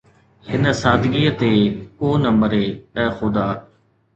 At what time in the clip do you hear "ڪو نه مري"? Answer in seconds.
1.97-2.65